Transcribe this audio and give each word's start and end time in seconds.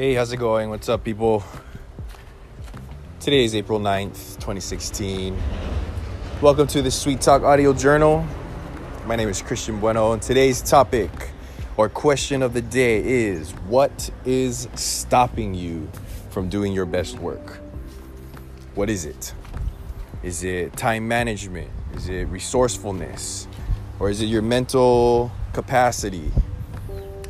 Hey, 0.00 0.14
how's 0.14 0.32
it 0.32 0.38
going? 0.38 0.70
What's 0.70 0.88
up, 0.88 1.04
people? 1.04 1.44
Today 3.20 3.44
is 3.44 3.54
April 3.54 3.78
9th, 3.78 4.36
2016. 4.36 5.38
Welcome 6.40 6.66
to 6.68 6.80
the 6.80 6.90
Sweet 6.90 7.20
Talk 7.20 7.42
Audio 7.42 7.74
Journal. 7.74 8.26
My 9.04 9.14
name 9.14 9.28
is 9.28 9.42
Christian 9.42 9.78
Bueno, 9.78 10.12
and 10.12 10.22
today's 10.22 10.62
topic 10.62 11.10
or 11.76 11.90
question 11.90 12.42
of 12.42 12.54
the 12.54 12.62
day 12.62 13.04
is 13.04 13.50
What 13.68 14.08
is 14.24 14.68
stopping 14.74 15.52
you 15.52 15.86
from 16.30 16.48
doing 16.48 16.72
your 16.72 16.86
best 16.86 17.18
work? 17.18 17.60
What 18.76 18.88
is 18.88 19.04
it? 19.04 19.34
Is 20.22 20.44
it 20.44 20.74
time 20.78 21.08
management? 21.08 21.68
Is 21.92 22.08
it 22.08 22.24
resourcefulness? 22.28 23.48
Or 23.98 24.08
is 24.08 24.22
it 24.22 24.28
your 24.28 24.40
mental 24.40 25.30
capacity? 25.52 26.32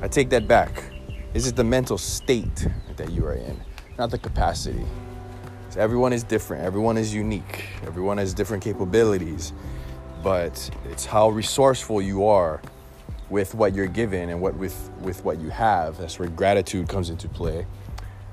I 0.01 0.07
take 0.07 0.31
that 0.31 0.47
back. 0.47 0.90
Is 1.33 1.47
it 1.47 1.55
the 1.55 1.63
mental 1.63 1.97
state 1.97 2.67
that 2.97 3.13
you 3.13 3.25
are 3.25 3.35
in, 3.35 3.61
not 3.97 4.11
the 4.11 4.19
capacity? 4.19 4.85
So 5.69 5.81
everyone 5.81 6.13
is 6.13 6.25
different, 6.25 6.65
everyone 6.65 6.97
is 6.97 7.15
unique, 7.15 7.67
everyone 7.87 8.19
has 8.19 8.35
different 8.35 8.65
capabilities, 8.65 9.53
but 10.25 10.69
it's 10.91 11.07
how 11.07 11.29
resourceful 11.29 12.03
you 12.03 12.27
are 12.27 12.61
with 13.29 13.55
what 13.55 13.77
you're 13.77 13.87
given 13.87 14.31
and 14.31 14.41
what 14.41 14.57
with, 14.57 14.91
with 15.03 15.25
what 15.25 15.39
you 15.39 15.51
have. 15.51 15.99
That's 15.99 16.19
where 16.19 16.29
gratitude 16.29 16.89
comes 16.89 17.11
into 17.11 17.29
play. 17.29 17.65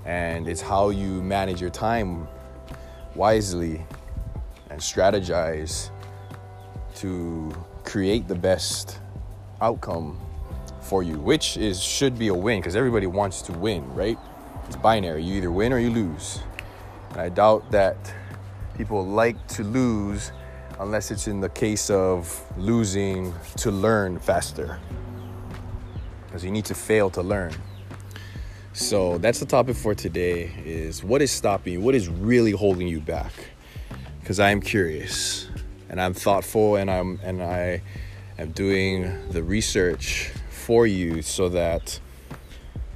And 0.03 0.47
it's 0.47 0.61
how 0.61 0.89
you 0.89 1.21
manage 1.21 1.61
your 1.61 1.69
time 1.69 2.27
wisely 3.13 3.85
and 4.71 4.81
strategize 4.81 5.91
to 6.95 7.53
create 7.83 8.27
the 8.27 8.33
best 8.33 8.97
outcome 9.61 10.19
for 10.87 11.03
you, 11.03 11.19
which 11.19 11.57
is 11.57 11.83
should 11.83 12.17
be 12.17 12.30
a 12.30 12.33
win 12.33 12.61
because 12.61 12.75
everybody 12.75 13.07
wants 13.07 13.41
to 13.43 13.52
win, 13.52 13.93
right? 13.93 14.17
It's 14.66 14.77
binary. 14.77 15.23
You 15.23 15.35
either 15.35 15.52
win 15.52 15.73
or 15.73 15.79
you 15.79 15.89
lose. 15.89 16.39
And 17.11 17.21
I 17.21 17.29
doubt 17.29 17.71
that 17.71 18.13
people 18.77 19.05
like 19.05 19.47
to 19.49 19.63
lose 19.63 20.31
unless 20.79 21.11
it's 21.11 21.27
in 21.27 21.41
the 21.41 21.49
case 21.49 21.89
of 21.89 22.44
losing 22.57 23.33
to 23.57 23.71
learn 23.71 24.19
faster. 24.19 24.79
Because 26.25 26.44
you 26.44 26.52
need 26.52 26.66
to 26.66 26.75
fail 26.75 27.09
to 27.11 27.22
learn. 27.22 27.53
So 28.73 29.17
that's 29.17 29.39
the 29.39 29.45
topic 29.45 29.75
for 29.75 29.95
today 29.95 30.51
is 30.63 31.03
what 31.03 31.22
is 31.22 31.31
stopping 31.31 31.73
you? 31.73 31.81
What 31.81 31.95
is 31.95 32.07
really 32.07 32.51
holding 32.51 32.88
you 32.88 32.99
back? 33.01 33.33
Because 34.19 34.39
I 34.39 34.51
am 34.51 34.61
curious 34.61 35.49
and 35.89 35.99
I'm 35.99 36.13
thoughtful 36.13 36.75
and 36.75 36.91
I'm 36.91 37.19
and 37.23 37.41
I 37.41 37.81
am 38.38 38.51
doing 38.51 39.29
the 39.31 39.41
research 39.41 40.31
for 40.67 40.85
you 40.85 41.21
so 41.21 41.47
that 41.47 41.97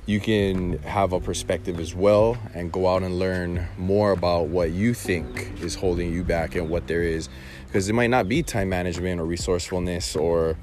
you 0.05 0.19
can 0.19 0.77
have 0.79 1.13
a 1.13 1.21
perspective 1.21 1.79
as 1.79 1.95
well 1.95 2.37
and 2.53 2.69
go 2.69 2.85
out 2.85 3.01
and 3.01 3.17
learn 3.17 3.65
more 3.77 4.11
about 4.11 4.47
what 4.47 4.71
you 4.71 4.93
think 4.93 5.53
is 5.61 5.73
holding 5.73 6.11
you 6.11 6.21
back 6.21 6.53
and 6.55 6.69
what 6.69 6.85
there 6.87 7.01
is. 7.01 7.29
Because 7.65 7.87
it 7.87 7.93
might 7.93 8.09
not 8.09 8.27
be 8.27 8.43
time 8.43 8.67
management 8.67 9.21
or 9.21 9.25
resourcefulness 9.25 10.17
or 10.17 10.57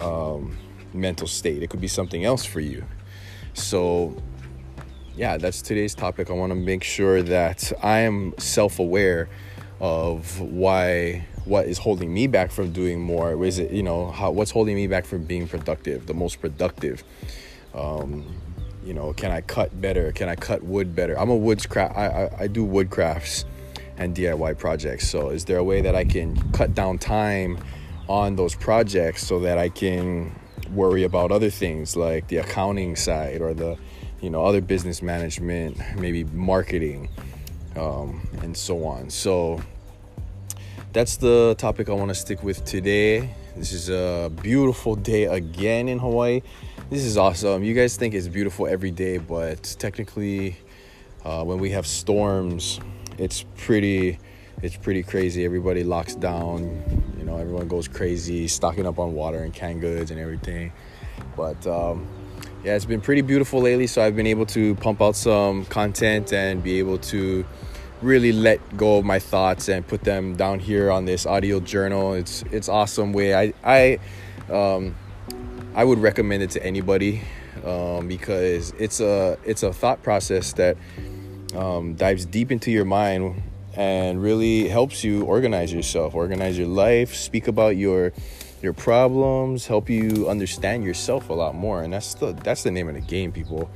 um, 0.00 0.56
mental 0.92 1.28
state. 1.28 1.62
It 1.62 1.70
could 1.70 1.80
be 1.80 1.86
something 1.86 2.24
else 2.24 2.44
for 2.44 2.58
you. 2.58 2.84
So 3.52 4.20
yeah 5.16 5.36
that's 5.36 5.62
today's 5.62 5.94
topic. 5.94 6.30
I 6.30 6.32
want 6.32 6.50
to 6.50 6.56
make 6.56 6.82
sure 6.82 7.22
that 7.22 7.72
i 7.80 8.00
am 8.00 8.34
self-aware 8.38 9.28
of 9.78 10.40
why 10.40 11.26
what 11.44 11.66
is 11.66 11.78
holding 11.78 12.12
me 12.12 12.26
back 12.26 12.50
from 12.50 12.72
doing 12.72 13.00
more? 13.00 13.44
Is 13.44 13.58
it 13.58 13.70
you 13.70 13.82
know 13.82 14.10
how 14.10 14.30
what's 14.30 14.50
holding 14.50 14.76
me 14.76 14.86
back 14.86 15.04
from 15.04 15.24
being 15.24 15.48
productive 15.48 16.06
the 16.06 16.14
most 16.14 16.40
productive? 16.40 17.04
Um, 17.74 18.24
you 18.84 18.94
know 18.94 19.12
can 19.12 19.30
i 19.30 19.40
cut 19.40 19.80
better? 19.80 20.12
Can 20.12 20.28
i 20.28 20.36
cut 20.36 20.62
wood 20.62 20.94
better? 20.94 21.18
I'm 21.18 21.30
a 21.30 21.36
woods 21.36 21.66
craft 21.66 21.96
I, 21.96 22.06
I, 22.06 22.40
I 22.40 22.46
do 22.46 22.64
wood 22.64 22.90
crafts 22.90 23.44
and 23.96 24.14
diy 24.14 24.58
projects. 24.58 25.08
So 25.08 25.30
is 25.30 25.44
there 25.44 25.58
a 25.58 25.64
way 25.64 25.80
that 25.82 25.94
i 25.94 26.04
can 26.04 26.36
cut 26.52 26.74
down 26.74 26.98
time 26.98 27.58
on 28.08 28.36
those 28.36 28.54
projects 28.54 29.26
so 29.26 29.40
that 29.40 29.56
i 29.56 29.68
can 29.68 30.34
worry 30.72 31.04
about 31.04 31.30
other 31.30 31.50
things 31.50 31.96
like 31.96 32.28
the 32.28 32.36
accounting 32.36 32.96
side 32.96 33.40
or 33.40 33.54
the 33.54 33.78
you 34.20 34.30
know 34.30 34.44
other 34.44 34.60
business 34.60 35.02
management 35.02 35.78
maybe 35.98 36.24
marketing 36.24 37.08
um, 37.76 38.26
and 38.42 38.56
so 38.56 38.84
on? 38.84 39.10
So 39.10 39.60
that's 40.94 41.16
the 41.16 41.56
topic 41.58 41.88
I 41.88 41.92
want 41.92 42.10
to 42.10 42.14
stick 42.14 42.44
with 42.44 42.64
today. 42.64 43.34
This 43.56 43.72
is 43.72 43.88
a 43.88 44.30
beautiful 44.30 44.94
day 44.94 45.24
again 45.24 45.88
in 45.88 45.98
Hawaii. 45.98 46.40
This 46.88 47.02
is 47.04 47.18
awesome. 47.18 47.64
You 47.64 47.74
guys 47.74 47.96
think 47.96 48.14
it's 48.14 48.28
beautiful 48.28 48.68
every 48.68 48.92
day, 48.92 49.18
but 49.18 49.74
technically, 49.80 50.56
uh, 51.24 51.42
when 51.42 51.58
we 51.58 51.70
have 51.70 51.84
storms, 51.84 52.78
it's 53.18 53.44
pretty, 53.56 54.20
it's 54.62 54.76
pretty 54.76 55.02
crazy. 55.02 55.44
Everybody 55.44 55.82
locks 55.82 56.14
down. 56.14 56.62
You 57.18 57.24
know, 57.24 57.38
everyone 57.38 57.66
goes 57.66 57.88
crazy, 57.88 58.46
stocking 58.46 58.86
up 58.86 59.00
on 59.00 59.14
water 59.14 59.42
and 59.42 59.52
canned 59.52 59.80
goods 59.80 60.12
and 60.12 60.20
everything. 60.20 60.72
But 61.36 61.66
um, 61.66 62.06
yeah, 62.62 62.76
it's 62.76 62.84
been 62.84 63.00
pretty 63.00 63.22
beautiful 63.22 63.60
lately. 63.60 63.88
So 63.88 64.00
I've 64.00 64.14
been 64.14 64.28
able 64.28 64.46
to 64.46 64.76
pump 64.76 65.02
out 65.02 65.16
some 65.16 65.64
content 65.64 66.32
and 66.32 66.62
be 66.62 66.78
able 66.78 66.98
to 66.98 67.44
really 68.04 68.32
let 68.32 68.76
go 68.76 68.98
of 68.98 69.04
my 69.04 69.18
thoughts 69.18 69.68
and 69.68 69.86
put 69.86 70.04
them 70.04 70.36
down 70.36 70.58
here 70.58 70.90
on 70.90 71.04
this 71.04 71.26
audio 71.26 71.60
journal. 71.60 72.14
It's 72.14 72.42
it's 72.50 72.68
awesome 72.68 73.12
way. 73.12 73.34
I 73.34 73.52
I 73.64 73.98
um, 74.52 74.94
I 75.74 75.84
would 75.84 75.98
recommend 75.98 76.42
it 76.42 76.50
to 76.50 76.64
anybody 76.64 77.22
um, 77.64 78.06
because 78.08 78.72
it's 78.78 79.00
a 79.00 79.38
it's 79.44 79.62
a 79.62 79.72
thought 79.72 80.02
process 80.02 80.52
that 80.54 80.76
um, 81.54 81.94
dives 81.94 82.24
deep 82.26 82.52
into 82.52 82.70
your 82.70 82.84
mind 82.84 83.42
and 83.76 84.22
really 84.22 84.68
helps 84.68 85.02
you 85.02 85.24
organize 85.24 85.72
yourself, 85.72 86.14
organize 86.14 86.56
your 86.58 86.68
life, 86.68 87.14
speak 87.14 87.48
about 87.48 87.76
your 87.76 88.12
your 88.62 88.72
problems, 88.72 89.66
help 89.66 89.90
you 89.90 90.28
understand 90.28 90.84
yourself 90.84 91.28
a 91.28 91.32
lot 91.32 91.54
more. 91.54 91.82
And 91.82 91.92
that's 91.92 92.14
the 92.14 92.32
that's 92.32 92.62
the 92.62 92.70
name 92.70 92.88
of 92.88 92.94
the 92.94 93.00
game, 93.00 93.32
people 93.32 93.70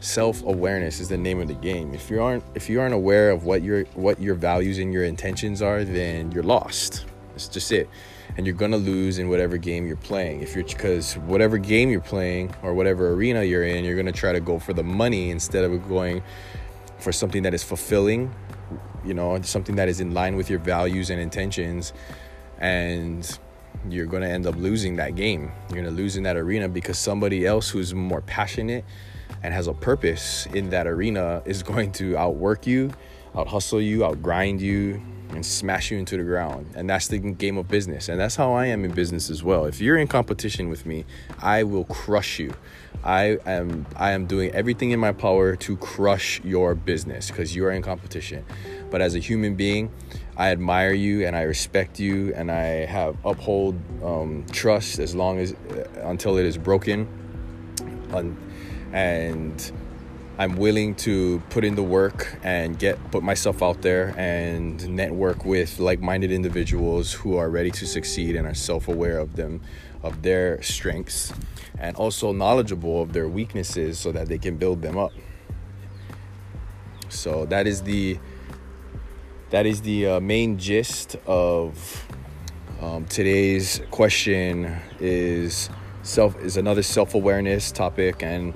self-awareness 0.00 1.00
is 1.00 1.08
the 1.08 1.16
name 1.16 1.40
of 1.40 1.48
the 1.48 1.54
game. 1.54 1.94
If 1.94 2.10
you 2.10 2.22
aren't 2.22 2.44
if 2.54 2.68
you 2.68 2.80
aren't 2.80 2.94
aware 2.94 3.30
of 3.30 3.44
what 3.44 3.62
your 3.62 3.84
what 3.94 4.20
your 4.20 4.34
values 4.34 4.78
and 4.78 4.92
your 4.92 5.04
intentions 5.04 5.62
are 5.62 5.84
then 5.84 6.32
you're 6.32 6.42
lost. 6.42 7.06
That's 7.32 7.48
just 7.48 7.72
it. 7.72 7.88
And 8.36 8.46
you're 8.46 8.56
gonna 8.56 8.76
lose 8.76 9.18
in 9.18 9.28
whatever 9.28 9.56
game 9.56 9.86
you're 9.86 9.96
playing. 9.96 10.42
If 10.42 10.54
you're 10.54 10.64
because 10.64 11.14
whatever 11.18 11.58
game 11.58 11.90
you're 11.90 12.00
playing 12.00 12.54
or 12.62 12.74
whatever 12.74 13.12
arena 13.12 13.42
you're 13.42 13.64
in 13.64 13.84
you're 13.84 13.96
gonna 13.96 14.12
try 14.12 14.32
to 14.32 14.40
go 14.40 14.58
for 14.58 14.72
the 14.72 14.84
money 14.84 15.30
instead 15.30 15.64
of 15.64 15.88
going 15.88 16.22
for 16.98 17.12
something 17.12 17.42
that 17.42 17.54
is 17.54 17.62
fulfilling 17.62 18.34
you 19.06 19.14
know 19.14 19.40
something 19.42 19.76
that 19.76 19.88
is 19.88 20.00
in 20.00 20.12
line 20.12 20.36
with 20.36 20.50
your 20.50 20.58
values 20.58 21.10
and 21.10 21.20
intentions. 21.20 21.92
And 22.58 23.38
you're 23.88 24.06
to 24.22 24.28
end 24.28 24.46
up 24.46 24.56
losing 24.56 24.96
that 24.96 25.14
game. 25.14 25.52
You're 25.72 25.84
to 25.84 25.90
lose 25.90 26.16
in 26.16 26.24
that 26.24 26.36
arena 26.36 26.68
because 26.68 26.98
somebody 26.98 27.46
else 27.46 27.68
who's 27.68 27.94
more 27.94 28.20
passionate 28.22 28.84
and 29.46 29.54
has 29.54 29.68
a 29.68 29.72
purpose 29.72 30.46
in 30.46 30.70
that 30.70 30.88
arena 30.88 31.40
is 31.44 31.62
going 31.62 31.92
to 31.92 32.16
outwork 32.16 32.66
you, 32.66 32.90
out 33.36 33.46
hustle 33.46 33.80
you, 33.80 34.04
out 34.04 34.20
grind 34.20 34.60
you, 34.60 35.00
and 35.30 35.46
smash 35.46 35.92
you 35.92 35.98
into 35.98 36.16
the 36.16 36.24
ground. 36.24 36.66
And 36.74 36.90
that's 36.90 37.06
the 37.06 37.18
game 37.18 37.56
of 37.56 37.68
business. 37.68 38.08
And 38.08 38.18
that's 38.18 38.34
how 38.34 38.54
I 38.54 38.66
am 38.66 38.84
in 38.84 38.90
business 38.90 39.30
as 39.30 39.44
well. 39.44 39.64
If 39.64 39.80
you're 39.80 39.98
in 39.98 40.08
competition 40.08 40.68
with 40.68 40.84
me, 40.84 41.04
I 41.38 41.62
will 41.62 41.84
crush 41.84 42.40
you. 42.40 42.54
I 43.04 43.38
am 43.46 43.86
I 43.94 44.10
am 44.10 44.26
doing 44.26 44.50
everything 44.50 44.90
in 44.90 44.98
my 44.98 45.12
power 45.12 45.54
to 45.54 45.76
crush 45.76 46.40
your 46.42 46.74
business 46.74 47.30
because 47.30 47.54
you 47.54 47.66
are 47.66 47.70
in 47.70 47.82
competition. 47.82 48.44
But 48.90 49.00
as 49.00 49.14
a 49.14 49.20
human 49.20 49.54
being, 49.54 49.92
I 50.36 50.50
admire 50.50 50.92
you 50.92 51.24
and 51.24 51.36
I 51.36 51.42
respect 51.42 52.00
you 52.00 52.34
and 52.34 52.50
I 52.50 52.84
have 52.86 53.16
uphold 53.24 53.76
um, 54.02 54.44
trust 54.50 54.98
as 54.98 55.14
long 55.14 55.38
as 55.38 55.52
uh, 55.52 55.86
until 56.02 56.36
it 56.36 56.46
is 56.46 56.58
broken 56.58 57.06
and 58.96 59.72
I'm 60.38 60.56
willing 60.56 60.94
to 60.96 61.42
put 61.50 61.64
in 61.64 61.74
the 61.74 61.82
work 61.82 62.38
and 62.42 62.78
get 62.78 62.98
put 63.10 63.22
myself 63.22 63.62
out 63.62 63.82
there 63.82 64.14
and 64.16 64.88
network 64.88 65.44
with 65.44 65.78
like-minded 65.78 66.32
individuals 66.32 67.12
who 67.12 67.36
are 67.36 67.50
ready 67.50 67.70
to 67.72 67.86
succeed 67.86 68.36
and 68.36 68.46
are 68.46 68.54
self-aware 68.54 69.18
of 69.18 69.36
them 69.36 69.60
of 70.02 70.22
their 70.22 70.62
strengths 70.62 71.34
and 71.78 71.94
also 71.96 72.32
knowledgeable 72.32 73.02
of 73.02 73.12
their 73.12 73.28
weaknesses 73.28 73.98
so 73.98 74.12
that 74.12 74.28
they 74.28 74.38
can 74.38 74.56
build 74.56 74.80
them 74.80 74.96
up. 74.96 75.12
So 77.10 77.44
that 77.46 77.66
is 77.66 77.82
the 77.82 78.18
that 79.50 79.66
is 79.66 79.82
the 79.82 80.06
uh, 80.06 80.20
main 80.20 80.56
gist 80.56 81.16
of 81.26 82.06
um, 82.80 83.04
today's 83.04 83.82
question 83.90 84.74
is 85.00 85.68
self 86.02 86.34
is 86.40 86.56
another 86.56 86.82
self-awareness 86.82 87.72
topic 87.72 88.22
and 88.22 88.54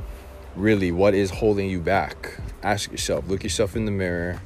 really 0.56 0.92
what 0.92 1.14
is 1.14 1.30
holding 1.30 1.68
you 1.68 1.80
back 1.80 2.38
ask 2.62 2.90
yourself 2.90 3.28
look 3.28 3.42
yourself 3.42 3.76
in 3.76 3.84
the 3.84 3.90
mirror 3.90 4.40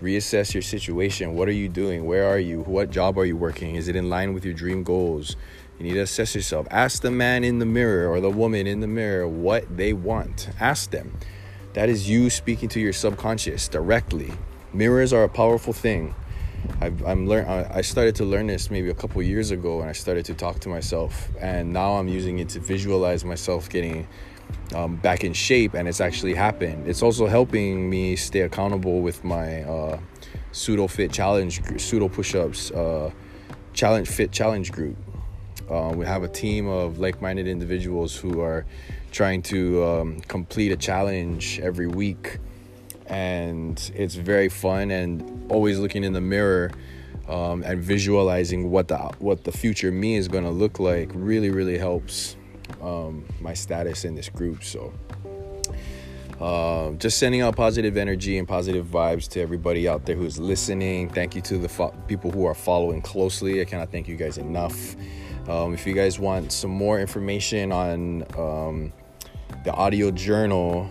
reassess 0.00 0.54
your 0.54 0.62
situation 0.62 1.34
what 1.34 1.48
are 1.48 1.52
you 1.52 1.68
doing 1.68 2.04
where 2.04 2.26
are 2.26 2.38
you 2.38 2.60
what 2.62 2.90
job 2.90 3.18
are 3.18 3.24
you 3.24 3.36
working 3.36 3.74
is 3.74 3.88
it 3.88 3.96
in 3.96 4.08
line 4.08 4.32
with 4.32 4.44
your 4.44 4.54
dream 4.54 4.82
goals 4.82 5.36
you 5.78 5.84
need 5.84 5.94
to 5.94 6.00
assess 6.00 6.34
yourself 6.34 6.66
ask 6.70 7.02
the 7.02 7.10
man 7.10 7.44
in 7.44 7.58
the 7.58 7.66
mirror 7.66 8.08
or 8.08 8.20
the 8.20 8.30
woman 8.30 8.66
in 8.66 8.80
the 8.80 8.86
mirror 8.86 9.26
what 9.26 9.76
they 9.76 9.92
want 9.92 10.50
ask 10.60 10.90
them 10.90 11.18
that 11.76 11.90
is 11.90 12.08
you 12.08 12.30
speaking 12.30 12.70
to 12.70 12.80
your 12.80 12.94
subconscious 12.94 13.68
directly. 13.68 14.32
Mirrors 14.72 15.12
are 15.12 15.24
a 15.24 15.28
powerful 15.28 15.74
thing. 15.74 16.14
I've, 16.80 17.04
I'm 17.04 17.26
learn. 17.26 17.44
I 17.44 17.82
started 17.82 18.14
to 18.14 18.24
learn 18.24 18.46
this 18.46 18.70
maybe 18.70 18.88
a 18.88 18.94
couple 18.94 19.20
years 19.20 19.50
ago, 19.50 19.82
and 19.82 19.90
I 19.90 19.92
started 19.92 20.24
to 20.24 20.34
talk 20.34 20.58
to 20.60 20.70
myself. 20.70 21.28
And 21.38 21.74
now 21.74 21.96
I'm 21.96 22.08
using 22.08 22.38
it 22.38 22.48
to 22.50 22.60
visualize 22.60 23.26
myself 23.26 23.68
getting 23.68 24.08
um, 24.74 24.96
back 24.96 25.24
in 25.24 25.32
shape, 25.32 25.74
and 25.74 25.88
it's 25.88 26.00
actually 26.00 26.34
happened. 26.34 26.88
It's 26.88 27.02
also 27.02 27.26
helping 27.26 27.88
me 27.88 28.16
stay 28.16 28.40
accountable 28.40 29.00
with 29.00 29.24
my 29.24 29.62
uh, 29.62 29.98
pseudo 30.52 30.86
fit 30.86 31.12
challenge, 31.12 31.62
pseudo 31.80 32.08
push-ups, 32.08 32.70
uh, 32.72 33.10
challenge 33.72 34.08
fit 34.08 34.32
challenge 34.32 34.72
group. 34.72 34.96
Uh, 35.70 35.92
we 35.94 36.06
have 36.06 36.22
a 36.22 36.28
team 36.28 36.68
of 36.68 36.98
like-minded 36.98 37.48
individuals 37.48 38.16
who 38.16 38.40
are 38.40 38.64
trying 39.10 39.42
to 39.42 39.84
um, 39.84 40.20
complete 40.20 40.70
a 40.70 40.76
challenge 40.76 41.58
every 41.60 41.86
week 41.86 42.38
and 43.08 43.90
it's 43.94 44.14
very 44.14 44.48
fun 44.48 44.90
and 44.90 45.50
always 45.50 45.78
looking 45.78 46.04
in 46.04 46.12
the 46.12 46.20
mirror 46.20 46.70
um, 47.28 47.62
and 47.62 47.82
visualizing 47.82 48.70
what 48.70 48.88
the 48.88 48.98
what 49.18 49.44
the 49.44 49.52
future 49.52 49.90
me 49.90 50.16
is 50.16 50.28
going 50.28 50.44
to 50.44 50.50
look 50.50 50.78
like 50.78 51.10
really 51.14 51.50
really 51.50 51.78
helps 51.78 52.36
um, 52.82 53.24
my 53.40 53.54
status 53.54 54.04
in 54.04 54.14
this 54.14 54.28
group 54.28 54.62
so 54.62 54.92
uh, 56.40 56.90
just 56.92 57.18
sending 57.18 57.40
out 57.40 57.56
positive 57.56 57.96
energy 57.96 58.36
and 58.36 58.46
positive 58.46 58.86
vibes 58.86 59.26
to 59.28 59.40
everybody 59.40 59.88
out 59.88 60.04
there 60.04 60.16
who's 60.16 60.38
listening. 60.38 61.08
Thank 61.08 61.34
you 61.34 61.40
to 61.42 61.56
the 61.56 61.68
fo- 61.68 61.94
people 62.08 62.30
who 62.30 62.44
are 62.44 62.54
following 62.54 63.00
closely. 63.00 63.62
I 63.62 63.64
cannot 63.64 63.90
thank 63.90 64.06
you 64.06 64.16
guys 64.16 64.36
enough. 64.36 64.96
Um, 65.48 65.72
if 65.72 65.86
you 65.86 65.94
guys 65.94 66.18
want 66.18 66.52
some 66.52 66.70
more 66.70 67.00
information 67.00 67.72
on 67.72 68.24
um, 68.36 68.92
the 69.64 69.72
audio 69.72 70.10
journal 70.10 70.90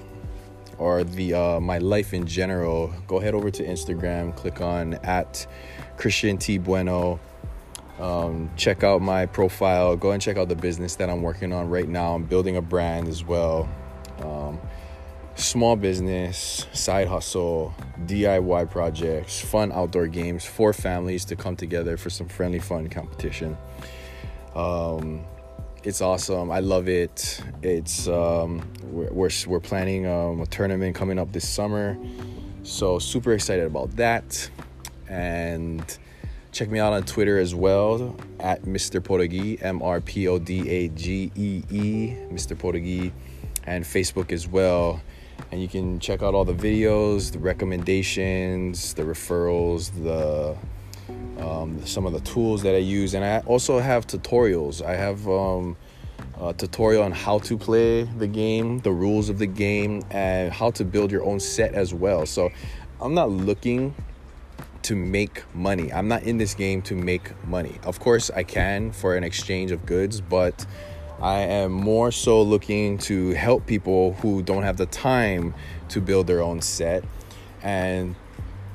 or 0.80 1.04
the 1.04 1.36
uh, 1.36 1.60
my 1.60 1.78
life 1.78 2.14
in 2.14 2.26
general, 2.26 2.92
go 3.06 3.20
head 3.20 3.36
over 3.36 3.52
to 3.52 3.64
Instagram, 3.64 4.36
click 4.36 4.62
on 4.62 4.96
at 5.04 5.46
Christian 5.98 6.38
T 6.38 6.58
Bueno. 6.58 7.20
Um, 8.00 8.50
check 8.58 8.84
out 8.84 9.02
my 9.02 9.26
profile. 9.26 9.96
Go 9.96 10.12
and 10.12 10.22
check 10.22 10.38
out 10.38 10.50
the 10.50 10.56
business 10.56 10.96
that 10.96 11.10
I'm 11.10 11.22
working 11.22 11.54
on 11.54 11.70
right 11.70 11.88
now. 11.88 12.14
I'm 12.14 12.26
building 12.26 12.58
a 12.58 12.62
brand 12.62 13.08
as 13.08 13.24
well. 13.24 13.70
Um, 14.22 14.60
small 15.36 15.76
business, 15.76 16.66
side 16.74 17.08
hustle, 17.08 17.74
DIY 18.06 18.70
projects, 18.70 19.40
fun 19.40 19.72
outdoor 19.72 20.08
games 20.08 20.46
for 20.46 20.74
families 20.74 21.26
to 21.26 21.36
come 21.36 21.56
together 21.56 21.98
for 21.98 22.10
some 22.10 22.28
friendly 22.28 22.60
fun 22.60 22.90
competition. 22.90 23.58
Um, 24.56 25.26
it's 25.84 26.02
awesome. 26.02 26.52
I 26.52 26.60
love 26.60 26.90
it. 26.90 27.42
It's 27.62 28.08
um, 28.08 28.68
we're, 28.86 29.12
we're, 29.12 29.30
we're 29.48 29.60
planning 29.60 30.08
um, 30.08 30.42
a 30.42 30.46
tournament 30.48 30.96
coming 30.96 31.20
up 31.20 31.32
this 31.32 31.48
summer, 31.48 31.98
so 32.64 32.98
super 32.98 33.34
excited 33.34 33.66
about 33.66 33.96
that. 33.98 34.50
And 35.08 35.98
check 36.56 36.70
me 36.70 36.80
out 36.80 36.94
on 36.94 37.04
Twitter 37.04 37.38
as 37.38 37.54
well 37.54 38.16
at 38.40 38.62
Mr. 38.62 39.02
Podagee, 39.02 39.62
M 39.62 39.82
R 39.82 40.00
P 40.00 40.30
O 40.30 40.40
D 40.40 40.70
A 40.70 40.88
G 40.88 41.30
E 41.36 41.62
E, 41.70 42.16
Mr. 42.32 42.56
Podagee, 42.56 43.12
and 43.66 43.84
Facebook 43.84 44.32
as 44.32 44.48
well. 44.48 45.02
And 45.52 45.62
you 45.62 45.68
can 45.68 46.00
check 46.00 46.24
out 46.24 46.34
all 46.34 46.46
the 46.46 46.54
videos, 46.54 47.34
the 47.34 47.40
recommendations, 47.40 48.94
the 48.94 49.04
referrals, 49.04 49.92
the 50.02 50.56
um, 51.44 51.86
some 51.86 52.06
of 52.06 52.14
the 52.14 52.22
tools 52.22 52.64
that 52.64 52.74
I 52.74 52.80
use, 52.80 53.16
and 53.16 53.26
I 53.26 53.40
also 53.40 53.80
have 53.80 54.08
tutorials. 54.08 54.82
I 54.82 54.96
have 54.96 55.28
um, 55.28 55.76
a 56.40 56.54
tutorial 56.54 57.04
on 57.04 57.12
how 57.12 57.40
to 57.40 57.58
play 57.58 58.04
the 58.04 58.28
game, 58.28 58.80
the 58.80 58.94
rules 58.94 59.28
of 59.28 59.40
the 59.40 59.46
game, 59.46 60.04
and 60.10 60.54
how 60.54 60.72
to 60.72 60.86
build 60.86 61.12
your 61.12 61.26
own 61.26 61.42
set 61.42 61.74
as 61.74 61.94
well. 61.94 62.26
So 62.26 62.50
I'm 63.02 63.14
not 63.14 63.30
looking 63.30 63.94
to 64.86 64.96
make 64.96 65.44
money. 65.56 65.92
I'm 65.92 66.08
not 66.08 66.24
in 66.24 66.38
this 66.38 66.54
game 66.54 66.82
to 66.84 66.96
make 66.96 67.32
money. 67.46 67.80
Of 67.84 68.00
course, 68.00 68.30
I 68.30 68.44
can 68.44 68.92
for 68.92 69.16
an 69.16 69.24
exchange 69.24 69.72
of 69.72 69.86
goods, 69.86 70.22
but 70.22 70.66
I 71.20 71.40
am 71.40 71.72
more 71.72 72.12
so 72.12 72.42
looking 72.42 72.98
to 73.00 73.32
help 73.32 73.66
people 73.66 74.14
who 74.16 74.44
don't 74.44 74.64
have 74.64 74.78
the 74.78 74.86
time 74.86 75.56
to 75.90 76.02
build 76.02 76.28
their 76.28 76.42
own 76.42 76.62
set 76.62 77.04
and 77.64 78.16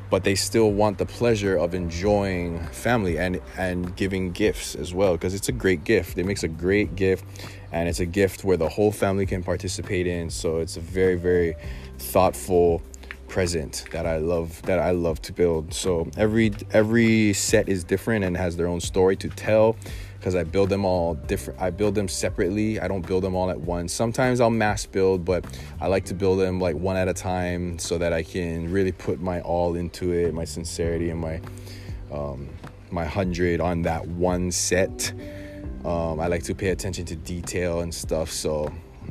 but 0.08 0.24
they 0.24 0.34
still 0.34 0.72
want 0.72 0.98
the 0.98 1.06
pleasure 1.06 1.56
of 1.56 1.74
enjoying 1.74 2.58
family 2.68 3.18
and 3.18 3.40
and 3.56 3.94
giving 3.94 4.32
gifts 4.32 4.74
as 4.74 4.92
well 4.92 5.12
because 5.12 5.34
it's 5.34 5.48
a 5.48 5.52
great 5.52 5.84
gift 5.84 6.18
it 6.18 6.24
makes 6.24 6.42
a 6.42 6.48
great 6.48 6.96
gift 6.96 7.24
and 7.72 7.88
it's 7.88 8.00
a 8.00 8.06
gift 8.06 8.42
where 8.42 8.56
the 8.56 8.68
whole 8.68 8.90
family 8.90 9.26
can 9.26 9.42
participate 9.42 10.06
in 10.06 10.30
so 10.30 10.58
it's 10.58 10.76
a 10.76 10.80
very 10.80 11.14
very 11.14 11.54
thoughtful 11.98 12.82
present 13.30 13.84
that 13.92 14.06
I 14.06 14.18
love 14.18 14.60
that 14.62 14.80
I 14.80 14.90
love 14.90 15.22
to 15.22 15.32
build 15.32 15.72
so 15.72 16.10
every 16.16 16.52
every 16.72 17.32
set 17.32 17.68
is 17.68 17.84
different 17.84 18.24
and 18.24 18.36
has 18.36 18.56
their 18.56 18.66
own 18.66 18.80
story 18.80 19.16
to 19.16 19.28
tell 19.28 19.76
because 20.20 20.34
I 20.34 20.44
build 20.44 20.68
them 20.68 20.84
all 20.84 21.14
different. 21.14 21.58
I 21.62 21.70
build 21.70 21.94
them 21.94 22.06
separately. 22.06 22.78
I 22.78 22.88
don't 22.88 23.06
build 23.06 23.24
them 23.24 23.34
all 23.34 23.48
at 23.48 23.58
once. 23.58 23.90
Sometimes 23.90 24.38
I'll 24.38 24.50
mass 24.50 24.84
build, 24.84 25.24
but 25.24 25.46
I 25.80 25.86
like 25.86 26.04
to 26.06 26.14
build 26.14 26.40
them 26.40 26.60
like 26.60 26.76
one 26.76 26.98
at 26.98 27.08
a 27.08 27.14
time 27.14 27.78
so 27.78 27.96
that 27.96 28.12
I 28.12 28.22
can 28.22 28.70
really 28.70 28.92
put 28.92 29.18
my 29.18 29.40
all 29.40 29.76
into 29.76 30.12
it, 30.12 30.34
my 30.34 30.44
sincerity 30.44 31.08
and 31.08 31.20
my 31.20 31.40
um, 32.12 32.50
my 32.90 33.06
hundred 33.06 33.62
on 33.62 33.80
that 33.82 34.06
one 34.06 34.50
set. 34.50 35.14
Um, 35.86 36.20
I 36.20 36.26
like 36.26 36.42
to 36.44 36.54
pay 36.54 36.68
attention 36.68 37.06
to 37.06 37.16
detail 37.16 37.80
and 37.80 37.94
stuff. 37.94 38.30
So 38.30 38.70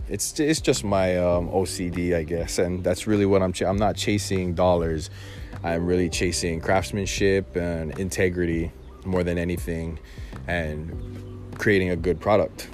it's 0.10 0.40
it's 0.40 0.60
just 0.60 0.84
my 0.84 1.18
um, 1.18 1.50
OCD, 1.50 2.16
I 2.16 2.24
guess, 2.24 2.58
and 2.58 2.84
that's 2.84 3.06
really 3.08 3.26
what 3.26 3.42
I'm. 3.42 3.54
Ch- 3.54 3.64
I'm 3.64 3.78
not 3.78 3.96
chasing 3.96 4.56
dollars. 4.56 5.10
I'm 5.64 5.86
really 5.86 6.10
chasing 6.10 6.62
craftsmanship 6.62 7.56
and 7.56 7.98
integrity 8.00 8.72
more 9.06 9.24
than 9.24 9.38
anything 9.38 10.00
and 10.48 11.52
creating 11.58 11.90
a 11.90 11.96
good 11.96 12.20
product 12.20 12.70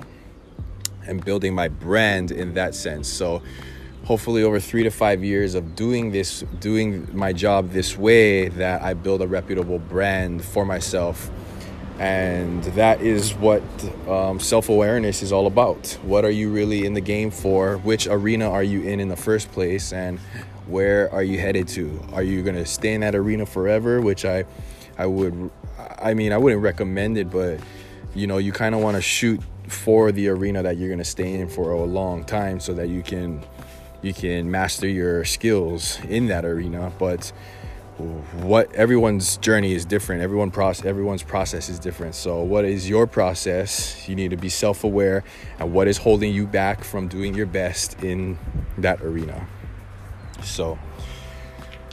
and 1.08 1.24
building 1.24 1.54
my 1.54 1.68
brand 1.68 2.32
in 2.32 2.54
that 2.54 2.76
sense. 2.76 3.08
So 3.08 3.42
hopefully 4.04 4.44
over 4.44 4.60
3 4.60 4.84
to 4.84 4.92
5 4.92 5.24
years 5.24 5.56
of 5.56 5.76
doing 5.76 6.12
this 6.12 6.44
doing 6.60 7.08
my 7.12 7.34
job 7.34 7.72
this 7.72 7.98
way 7.98 8.50
that 8.50 8.84
I 8.84 8.94
build 8.94 9.22
a 9.22 9.28
reputable 9.28 9.80
brand 9.80 10.44
for 10.44 10.64
myself. 10.64 11.32
And 12.00 12.64
that 12.64 13.02
is 13.02 13.34
what 13.36 13.64
um, 14.08 14.40
self 14.40 14.70
awareness 14.70 15.24
is 15.24 15.32
all 15.32 15.48
about. 15.48 15.98
What 16.04 16.26
are 16.26 16.32
you 16.32 16.52
really 16.52 16.86
in 16.86 16.94
the 16.94 17.02
game 17.02 17.32
for? 17.32 17.78
Which 17.78 18.08
arena 18.08 18.50
are 18.50 18.64
you 18.64 18.82
in 18.82 19.00
in 19.00 19.08
the 19.08 19.16
first 19.16 19.52
place? 19.52 19.94
And 19.94 20.20
where 20.68 21.12
are 21.14 21.24
you 21.24 21.40
headed 21.40 21.68
to? 21.70 22.02
Are 22.12 22.24
you 22.24 22.44
going 22.44 22.56
to 22.56 22.66
stay 22.66 22.94
in 22.94 23.02
that 23.02 23.16
arena 23.16 23.46
forever? 23.46 24.02
Which 24.02 24.26
I, 24.26 24.44
I 24.98 25.06
would 25.06 25.52
I 26.00 26.14
mean, 26.14 26.32
I 26.32 26.38
wouldn't 26.38 26.62
recommend 26.62 27.18
it, 27.18 27.30
but 27.30 27.60
you 28.14 28.28
know, 28.28 28.38
you 28.38 28.52
kind 28.52 28.76
of 28.76 28.82
want 28.82 28.96
to 28.96 29.02
shoot 29.02 29.42
for 29.68 30.12
the 30.12 30.28
arena 30.30 30.64
that 30.64 30.78
you're 30.78 30.90
going 30.90 31.00
to 31.00 31.04
stay 31.04 31.34
in 31.34 31.50
for 31.50 31.72
a 31.72 31.84
long 31.84 32.24
time 32.24 32.60
so 32.60 32.74
that 32.74 32.90
you 32.90 33.02
can 33.02 33.44
you 34.02 34.14
can 34.14 34.52
master 34.52 34.88
your 34.88 35.26
skills 35.26 36.00
in 36.06 36.28
that 36.28 36.46
arena, 36.46 36.92
but 37.00 37.32
what 37.98 38.74
everyone's 38.74 39.38
journey 39.38 39.74
is 39.74 39.86
different. 39.86 40.22
Everyone 40.22 40.52
process 40.52 40.86
everyone's 40.86 41.24
process 41.24 41.70
is 41.70 41.80
different. 41.80 42.16
So 42.16 42.42
what 42.42 42.66
is 42.66 42.90
your 42.90 43.08
process? 43.08 44.08
You 44.10 44.16
need 44.16 44.32
to 44.32 44.38
be 44.38 44.50
self-aware 44.50 45.24
and 45.60 45.74
what 45.74 45.88
is 45.88 45.98
holding 45.98 46.34
you 46.34 46.46
back 46.46 46.84
from 46.84 47.08
doing 47.08 47.34
your 47.34 47.46
best 47.46 48.04
in 48.04 48.38
that 48.78 49.02
arena. 49.02 49.48
So 50.44 50.78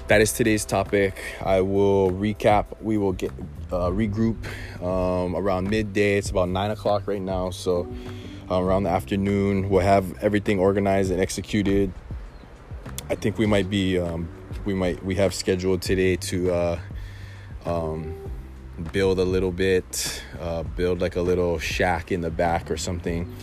that 0.09 0.21
is 0.21 0.33
today's 0.33 0.65
topic. 0.65 1.17
I 1.41 1.61
will 1.61 2.11
recap. 2.11 2.67
We 2.81 2.99
will 2.99 3.13
get 3.13 3.31
uh, 3.71 3.91
regroup 3.91 4.45
um, 4.83 5.37
around 5.37 5.71
midday. 5.71 6.19
It's 6.19 6.31
about 6.31 6.49
nine 6.49 6.73
o'clock 6.73 7.07
right 7.07 7.23
now, 7.23 7.51
so 7.51 7.89
uh, 8.51 8.61
around 8.61 8.83
the 8.83 8.91
afternoon 8.91 9.71
we'll 9.71 9.81
have 9.83 10.19
everything 10.19 10.59
organized 10.59 11.13
and 11.13 11.21
executed. 11.21 11.93
I 13.11 13.15
think 13.15 13.39
we 13.39 13.47
might 13.47 13.69
be 13.69 13.99
um, 13.99 14.29
we 14.65 14.75
might 14.75 15.05
we 15.05 15.15
have 15.17 15.35
scheduled 15.35 15.83
today 15.83 16.17
to 16.17 16.51
uh, 16.51 16.81
um, 17.65 18.15
build 18.93 19.19
a 19.19 19.25
little 19.25 19.53
bit, 19.53 20.23
uh, 20.41 20.63
build 20.63 21.01
like 21.01 21.17
a 21.17 21.21
little 21.21 21.59
shack 21.59 22.13
in 22.13 22.21
the 22.21 22.31
back 22.31 22.71
or 22.71 22.77
something 22.77 23.35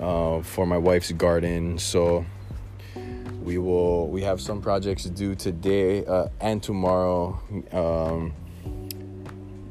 uh, 0.00 0.42
for 0.42 0.66
my 0.66 0.78
wife's 0.78 1.12
garden. 1.12 1.78
So 1.78 2.24
we 3.42 3.58
will 3.58 4.08
we 4.08 4.22
have 4.22 4.40
some 4.40 4.60
projects 4.62 5.04
due 5.04 5.34
today 5.34 6.04
uh, 6.06 6.28
and 6.40 6.62
tomorrow 6.62 7.40
um, 7.72 8.32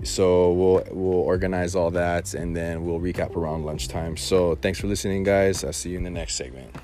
so 0.04 0.52
we'll 0.52 0.84
we'll 0.92 1.22
organize 1.22 1.76
all 1.76 1.92
that 1.92 2.34
and 2.34 2.56
then 2.56 2.86
we'll 2.86 3.00
recap 3.00 3.36
around 3.36 3.66
lunchtime. 3.66 4.18
So 4.18 4.56
thanks 4.56 4.80
for 4.80 4.88
listening 4.88 5.24
guys. 5.24 5.64
I'll 5.64 5.74
see 5.74 5.92
you 5.92 5.98
in 5.98 6.04
the 6.04 6.10
next 6.10 6.36
segment 6.36 6.76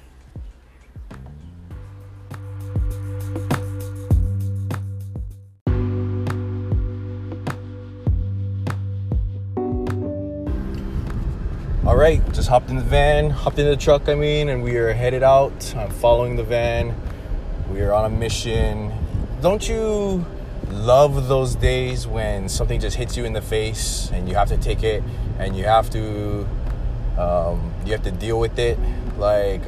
just 12.15 12.47
hopped 12.47 12.69
in 12.69 12.77
the 12.77 12.81
van 12.81 13.29
hopped 13.29 13.59
in 13.59 13.65
the 13.65 13.75
truck 13.75 14.07
i 14.07 14.15
mean 14.15 14.47
and 14.47 14.63
we 14.63 14.77
are 14.77 14.93
headed 14.93 15.23
out. 15.23 15.75
I'm 15.75 15.89
following 15.89 16.37
the 16.37 16.43
van. 16.43 16.95
We 17.69 17.81
are 17.81 17.91
on 17.93 18.05
a 18.05 18.09
mission. 18.09 18.93
Don't 19.41 19.67
you 19.67 20.25
love 20.69 21.27
those 21.27 21.55
days 21.55 22.07
when 22.07 22.47
something 22.47 22.79
just 22.79 22.95
hits 22.95 23.17
you 23.17 23.25
in 23.25 23.33
the 23.33 23.41
face 23.41 24.09
and 24.13 24.29
you 24.29 24.35
have 24.35 24.47
to 24.47 24.57
take 24.57 24.83
it 24.83 25.03
and 25.37 25.55
you 25.55 25.65
have 25.65 25.89
to 25.89 26.47
um, 27.17 27.73
you 27.85 27.91
have 27.91 28.03
to 28.03 28.11
deal 28.11 28.39
with 28.39 28.57
it? 28.57 28.79
Like 29.17 29.63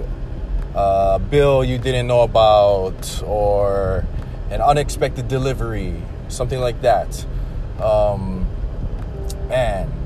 a 0.76 1.20
bill 1.20 1.64
you 1.66 1.78
didn't 1.78 2.08
know 2.08 2.22
about 2.22 3.22
or 3.24 4.06
an 4.50 4.62
unexpected 4.62 5.28
delivery 5.28 6.02
something 6.30 6.60
like 6.62 6.82
that. 6.82 7.26
Um, 7.82 8.48
man 9.50 9.99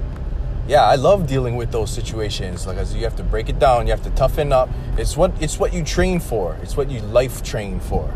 yeah 0.68 0.84
i 0.84 0.96
love 0.96 1.28
dealing 1.28 1.56
with 1.56 1.72
those 1.72 1.92
situations. 1.92 2.66
Like 2.68 2.78
as 2.78 2.96
you 2.96 3.04
have 3.04 3.16
to 3.18 3.24
break 3.24 3.50
it 3.50 3.60
down 3.60 3.88
you 3.88 3.92
have 3.92 4.04
to 4.04 4.10
toughen 4.12 4.54
up. 4.54 4.70
It's 4.98 5.18
what 5.18 5.32
it's 5.42 5.60
what 5.60 5.74
you 5.74 5.84
train 5.84 6.20
for. 6.20 6.58
It's 6.62 6.78
what 6.78 6.90
you 6.90 7.02
life 7.02 7.44
train 7.44 7.80
for. 7.80 8.14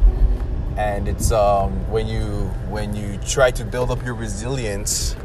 And 0.77 1.07
it's 1.07 1.31
um, 1.31 1.71
when 1.91 2.07
you 2.07 2.45
when 2.69 2.95
you 2.95 3.17
try 3.27 3.51
to 3.51 3.65
build 3.65 3.89
up 3.91 4.03
your 4.05 4.13
resilience 4.13 5.15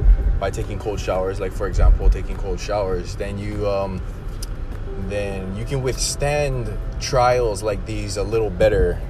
by 0.41 0.51
taking 0.51 0.79
cold 0.79 0.99
showers 0.99 1.39
like 1.39 1.53
for 1.53 1.69
example 1.69 2.11
taking 2.11 2.37
cold 2.37 2.59
showers 2.59 3.15
then 3.15 3.39
you 3.39 3.69
um, 3.69 4.03
then 5.09 5.55
you 5.57 5.65
can 5.65 5.83
withstand 5.83 6.77
trials 7.01 7.63
like 7.63 7.85
these 7.87 8.17
a 8.17 8.23
little 8.23 8.51
better 8.51 9.01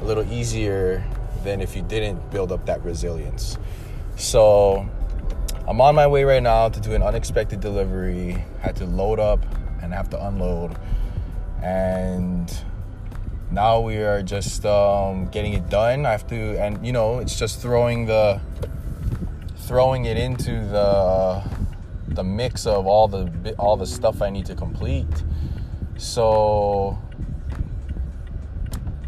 a 0.00 0.04
little 0.04 0.30
easier 0.32 1.04
than 1.44 1.60
if 1.60 1.76
you 1.76 1.82
didn't 1.82 2.30
build 2.30 2.52
up 2.52 2.66
that 2.66 2.82
resilience. 2.82 3.58
So 4.16 4.88
i'm 5.72 5.80
on 5.80 5.94
my 5.94 6.06
way 6.06 6.22
right 6.22 6.42
now 6.42 6.68
to 6.68 6.80
do 6.80 6.92
an 6.92 7.02
unexpected 7.02 7.58
delivery 7.58 8.44
had 8.60 8.76
to 8.76 8.84
load 8.84 9.18
up 9.18 9.42
and 9.80 9.94
have 9.94 10.10
to 10.10 10.26
unload 10.26 10.76
and 11.62 12.62
now 13.50 13.80
we 13.80 13.96
are 13.96 14.22
just 14.22 14.66
um, 14.66 15.28
getting 15.28 15.52
it 15.52 15.68
done. 15.68 16.06
I 16.06 16.10
have 16.10 16.26
to, 16.28 16.58
and 16.58 16.84
you 16.84 16.92
know, 16.92 17.18
it's 17.18 17.38
just 17.38 17.60
throwing 17.60 18.06
the 18.06 18.40
throwing 19.56 20.06
it 20.06 20.16
into 20.16 20.50
the 20.50 21.42
the 22.08 22.24
mix 22.24 22.66
of 22.66 22.86
all 22.86 23.08
the 23.08 23.54
all 23.58 23.76
the 23.76 23.86
stuff 23.86 24.20
I 24.22 24.30
need 24.30 24.46
to 24.46 24.54
complete. 24.54 25.22
So 25.96 26.98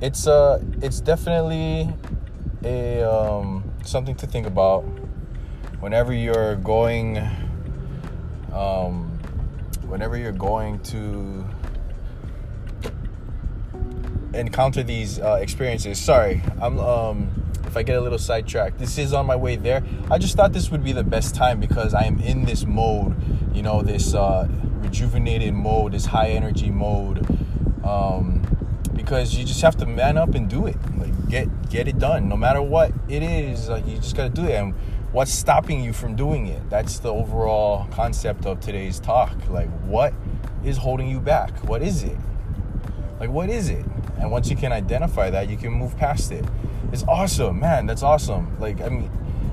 it's 0.00 0.26
uh 0.26 0.62
it's 0.80 1.00
definitely 1.00 1.92
a 2.62 3.02
um, 3.02 3.64
something 3.84 4.14
to 4.16 4.26
think 4.26 4.46
about 4.46 4.84
whenever 5.84 6.14
you're 6.14 6.56
going 6.56 7.18
um, 8.54 9.18
whenever 9.86 10.16
you're 10.16 10.32
going 10.32 10.78
to 10.80 11.44
encounter 14.32 14.82
these 14.82 15.20
uh, 15.20 15.34
experiences. 15.42 16.00
Sorry, 16.00 16.40
I'm 16.58 16.80
um, 16.80 17.30
if 17.66 17.76
I 17.76 17.82
get 17.82 17.98
a 17.98 18.00
little 18.00 18.18
sidetracked. 18.18 18.78
This 18.78 18.96
is 18.96 19.12
on 19.12 19.26
my 19.26 19.36
way 19.36 19.56
there. 19.56 19.84
I 20.10 20.16
just 20.16 20.36
thought 20.36 20.54
this 20.54 20.70
would 20.70 20.82
be 20.82 20.92
the 20.92 21.04
best 21.04 21.34
time 21.34 21.60
because 21.60 21.92
I 21.92 22.04
am 22.04 22.18
in 22.18 22.46
this 22.46 22.64
mode, 22.64 23.14
you 23.54 23.62
know, 23.62 23.82
this 23.82 24.14
uh, 24.14 24.48
rejuvenated 24.76 25.52
mode, 25.52 25.92
this 25.92 26.06
high 26.06 26.30
energy 26.30 26.70
mode. 26.70 27.26
Um, 27.84 28.40
because 28.94 29.34
you 29.34 29.44
just 29.44 29.60
have 29.60 29.76
to 29.76 29.84
man 29.84 30.16
up 30.16 30.34
and 30.34 30.48
do 30.48 30.66
it. 30.66 30.76
Like 30.96 31.28
get 31.28 31.68
get 31.68 31.88
it 31.88 31.98
done, 31.98 32.26
no 32.26 32.38
matter 32.38 32.62
what 32.62 32.92
it 33.06 33.22
is. 33.22 33.68
Like 33.68 33.86
you 33.86 33.96
just 33.96 34.16
gotta 34.16 34.30
do 34.30 34.44
it. 34.44 34.52
And 34.52 34.74
what's 35.14 35.32
stopping 35.32 35.80
you 35.80 35.92
from 35.92 36.16
doing 36.16 36.48
it? 36.48 36.68
That's 36.68 36.98
the 36.98 37.08
overall 37.08 37.86
concept 37.92 38.46
of 38.46 38.58
today's 38.60 38.98
talk. 38.98 39.32
Like 39.48 39.70
what 39.82 40.12
is 40.64 40.76
holding 40.76 41.08
you 41.08 41.20
back? 41.20 41.56
What 41.68 41.82
is 41.82 42.02
it? 42.02 42.18
Like 43.20 43.30
what 43.30 43.48
is 43.48 43.68
it? 43.68 43.86
And 44.18 44.32
once 44.32 44.50
you 44.50 44.56
can 44.56 44.72
identify 44.72 45.30
that, 45.30 45.48
you 45.48 45.56
can 45.56 45.70
move 45.70 45.96
past 45.96 46.32
it. 46.32 46.44
It's 46.92 47.04
awesome, 47.04 47.60
man. 47.60 47.86
That's 47.86 48.02
awesome. 48.02 48.58
Like 48.58 48.80
I 48.80 48.88
mean, 48.88 49.08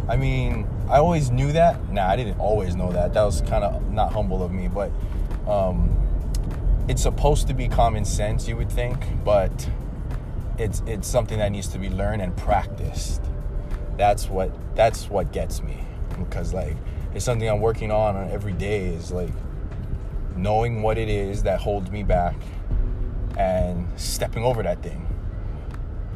I 0.10 0.18
mean, 0.18 0.68
I 0.90 0.98
always 0.98 1.30
knew 1.30 1.52
that. 1.52 1.92
Nah, 1.92 2.08
I 2.08 2.16
didn't 2.16 2.40
always 2.40 2.76
know 2.76 2.92
that. 2.92 3.14
That 3.14 3.24
was 3.24 3.42
kind 3.42 3.64
of 3.64 3.92
not 3.92 4.14
humble 4.14 4.44
of 4.44 4.52
me, 4.52 4.68
but 4.68 4.92
um, 5.48 5.96
it's 6.88 7.04
supposed 7.04 7.48
to 7.50 7.54
be 7.54 7.68
common 7.68 8.04
sense, 8.04 8.48
you 8.48 8.58
would 8.58 8.72
think, 8.72 8.98
but 9.24 9.70
it's 10.58 10.82
it's 10.88 11.08
something 11.08 11.38
that 11.38 11.52
needs 11.52 11.68
to 11.68 11.78
be 11.78 11.92
learned 11.92 12.24
and 12.24 12.36
practiced. 12.36 13.22
That's 14.02 14.28
what 14.30 14.52
that's 14.76 15.12
what 15.12 15.32
gets 15.32 15.62
me 15.62 15.78
because 16.18 16.56
like 16.56 16.76
it's 17.14 17.24
something 17.24 17.48
I'm 17.48 17.60
working 17.60 17.92
on 17.92 18.32
every 18.32 18.54
day 18.54 18.88
is 18.88 19.12
like 19.12 19.30
knowing 20.36 20.82
what 20.82 20.98
it 20.98 21.08
is 21.08 21.44
that 21.44 21.60
holds 21.60 21.92
me 21.92 22.02
back 22.02 22.36
and 23.38 23.88
stepping 24.00 24.44
over 24.44 24.64
that 24.64 24.82
thing. 24.82 25.06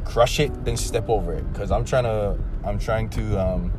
Crush 0.04 0.40
it, 0.40 0.66
then 0.66 0.78
step 0.78 1.10
over 1.10 1.36
it. 1.36 1.54
Because 1.54 1.70
I'm 1.70 1.86
trying 1.86 2.06
to, 2.06 2.36
I'm 2.64 2.80
trying 2.80 3.08
to 3.10 3.40
um, 3.40 3.74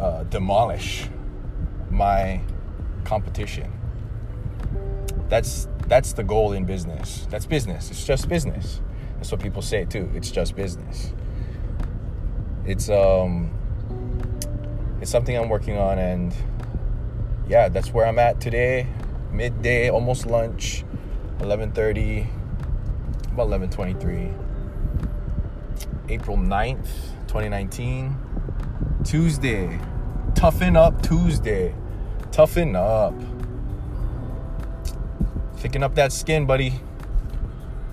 uh, 0.00 0.24
demolish 0.24 1.08
my 1.90 2.40
competition. 3.04 3.72
That's 5.28 5.68
that's 5.86 6.12
the 6.12 6.24
goal 6.24 6.54
in 6.54 6.64
business. 6.64 7.28
That's 7.30 7.46
business. 7.46 7.92
It's 7.92 8.04
just 8.04 8.28
business. 8.28 8.80
That's 9.14 9.30
what 9.30 9.40
people 9.40 9.62
say 9.62 9.84
too. 9.84 10.10
It's 10.12 10.32
just 10.32 10.56
business. 10.56 11.12
It's 12.70 12.88
um, 12.88 13.50
it's 15.00 15.10
something 15.10 15.36
I'm 15.36 15.48
working 15.48 15.76
on, 15.76 15.98
and 15.98 16.32
yeah, 17.48 17.68
that's 17.68 17.92
where 17.92 18.06
I'm 18.06 18.20
at 18.20 18.40
today. 18.40 18.86
Midday, 19.32 19.90
almost 19.90 20.24
lunch. 20.24 20.84
11:30 21.40 22.28
about 23.32 23.48
11:23 23.48 24.32
April 26.10 26.36
9th 26.36 26.86
2019 27.26 28.16
Tuesday. 29.02 29.80
Toughen 30.36 30.76
up 30.76 31.02
Tuesday. 31.02 31.74
Toughen 32.30 32.76
up. 32.76 33.14
Thicken 35.56 35.82
up 35.82 35.96
that 35.96 36.12
skin 36.12 36.46
buddy. 36.46 36.72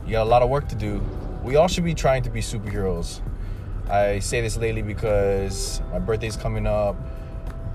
You 0.05 0.11
got 0.11 0.21
a 0.21 0.29
lot 0.29 0.43
of 0.43 0.49
work 0.51 0.67
to 0.67 0.75
do. 0.75 1.01
We 1.41 1.55
all 1.55 1.67
should 1.67 1.83
be 1.83 1.95
trying 1.95 2.21
to 2.21 2.29
be 2.29 2.41
superheroes 2.41 3.21
I 3.89 4.19
say 4.19 4.41
this 4.41 4.57
lately 4.57 4.81
because 4.81 5.81
my 5.91 5.99
birthday's 5.99 6.35
coming 6.35 6.67
up 6.67 6.97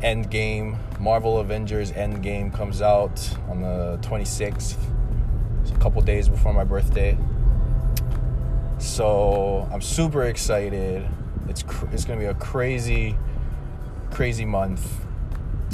Endgame 0.03 0.77
Marvel 1.01 1.39
Avengers 1.39 1.93
Endgame 1.93 2.53
comes 2.53 2.83
out 2.83 3.19
on 3.49 3.63
the 3.63 3.99
26th 4.03 4.77
It's 5.63 5.71
a 5.71 5.75
couple 5.77 6.03
days 6.03 6.29
before 6.29 6.53
my 6.53 6.65
birthday. 6.65 7.17
So 8.79 9.69
I'm 9.73 9.81
super 9.81 10.25
excited. 10.25 11.09
It's 11.49 11.63
cr- 11.63 11.87
it's 11.93 12.05
gonna 12.05 12.19
be 12.19 12.27
a 12.27 12.35
crazy, 12.35 13.17
crazy 14.11 14.45
month. 14.45 15.05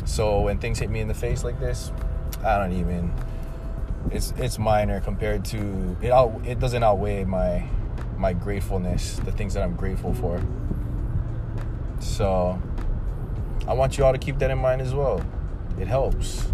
So 0.04 0.42
when 0.42 0.58
things 0.58 0.78
hit 0.78 0.90
me 0.90 1.00
in 1.00 1.08
the 1.08 1.14
face 1.14 1.42
like 1.42 1.58
this, 1.58 1.90
I 2.44 2.58
don't 2.58 2.78
even. 2.78 3.12
It's 4.10 4.34
it's 4.36 4.58
minor 4.58 5.00
compared 5.00 5.44
to 5.46 5.96
it. 6.02 6.12
Out, 6.12 6.42
it 6.46 6.60
doesn't 6.60 6.82
outweigh 6.82 7.24
my 7.24 7.66
my 8.18 8.32
gratefulness, 8.32 9.16
the 9.20 9.32
things 9.32 9.54
that 9.54 9.62
I'm 9.62 9.76
grateful 9.76 10.12
for. 10.12 10.42
So 12.00 12.60
I 13.66 13.72
want 13.72 13.96
you 13.96 14.04
all 14.04 14.12
to 14.12 14.18
keep 14.18 14.38
that 14.38 14.50
in 14.50 14.58
mind 14.58 14.82
as 14.82 14.94
well. 14.94 15.24
It 15.80 15.88
helps. 15.88 16.48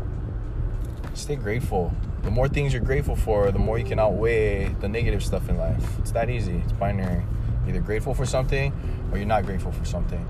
Stay 1.15 1.37
grateful 1.37 1.93
the 2.25 2.31
more 2.31 2.49
things 2.49 2.73
you're 2.73 2.83
grateful 2.83 3.17
for, 3.17 3.53
the 3.53 3.59
more 3.59 3.79
you 3.79 3.85
can 3.85 3.99
outweigh 3.99 4.75
the 4.81 4.89
negative 4.89 5.23
stuff 5.23 5.51
in 5.51 5.59
life. 5.59 5.99
It's 5.99 6.11
that 6.13 6.31
easy. 6.31 6.57
It's 6.57 6.73
binary. 6.73 7.23
You're 7.67 7.77
either 7.77 7.81
grateful 7.81 8.15
for 8.15 8.25
something 8.25 8.73
or 9.13 9.19
you're 9.19 9.27
not 9.27 9.45
grateful 9.45 9.73
for 9.73 9.85
something. 9.85 10.27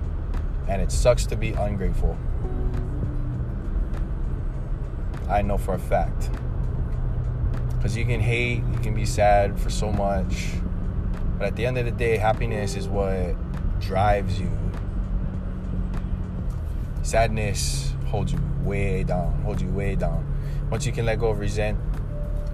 And 0.69 0.83
it 0.83 0.91
sucks 0.91 1.25
to 1.27 1.37
be 1.37 1.53
ungrateful. 1.53 2.19
I 5.29 5.43
know 5.43 5.57
for 5.57 5.75
a 5.75 5.79
fact. 5.79 6.31
Because 7.77 7.97
you 7.97 8.05
can 8.05 8.21
hate, 8.21 8.65
you 8.73 8.79
can 8.83 8.95
be 8.95 9.07
sad 9.07 9.59
for 9.59 9.71
so 9.71 9.93
much. 9.93 10.55
But 11.39 11.49
at 11.49 11.57
the 11.57 11.67
end 11.67 11.79
of 11.79 11.85
the 11.85 11.91
day, 11.91 12.17
happiness 12.17 12.77
is 12.77 12.89
what 12.89 13.35
drives 13.81 14.41
you. 14.41 14.51
Sadness 17.03 17.93
holds 18.07 18.33
you 18.33 18.41
way 18.63 19.05
down, 19.05 19.43
holds 19.43 19.63
you 19.63 19.69
way 19.69 19.95
down. 19.95 20.25
Once 20.71 20.87
you 20.87 20.93
can 20.93 21.05
let 21.05 21.19
go 21.19 21.29
of 21.29 21.39
resent 21.39 21.79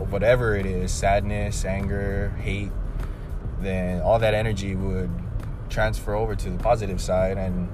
whatever 0.09 0.57
it 0.57 0.65
is 0.65 0.91
sadness 0.91 1.65
anger 1.67 2.35
hate 2.41 2.73
then 3.61 4.01
all 4.01 4.19
that 4.19 4.33
energy 4.33 4.75
would 4.75 5.11
transfer 5.69 6.15
over 6.15 6.35
to 6.35 6.49
the 6.51 6.59
positive 6.59 7.01
side 7.01 7.37
and 7.37 7.69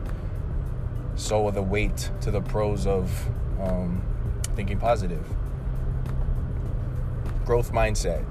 so 1.14 1.40
will 1.42 1.52
the 1.52 1.62
weight 1.62 2.10
to 2.20 2.30
the 2.30 2.40
pros 2.40 2.86
of 2.86 3.26
um, 3.60 4.02
thinking 4.54 4.78
positive. 4.78 5.24
Growth 7.46 7.72
mindset. 7.72 8.24